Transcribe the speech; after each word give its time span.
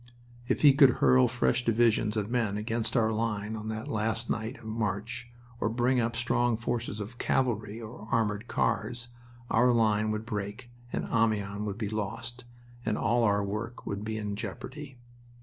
If 0.47 0.63
he 0.63 0.73
could 0.73 0.93
hurl 0.95 1.27
fresh 1.27 1.63
divisions 1.63 2.17
of 2.17 2.31
men 2.31 2.57
against 2.57 2.97
our 2.97 3.11
line 3.11 3.55
on 3.55 3.67
that 3.67 3.87
last 3.87 4.31
night 4.31 4.57
of 4.57 4.63
March, 4.65 5.29
or 5.59 5.69
bring 5.69 5.99
up 5.99 6.15
strong 6.15 6.57
forces 6.57 6.99
of 6.99 7.19
cavalry, 7.19 7.79
or 7.79 8.07
armored 8.11 8.47
cars, 8.47 9.09
our 9.51 9.71
line 9.71 10.09
would 10.09 10.25
break 10.25 10.71
and 10.91 11.05
Amiens 11.11 11.61
would 11.67 11.77
be 11.77 11.87
lost, 11.87 12.45
and 12.83 12.97
all 12.97 13.23
our 13.23 13.43
work 13.43 13.85
would 13.85 14.03
be 14.03 14.17
in 14.17 14.35
jeopardy. 14.35 14.97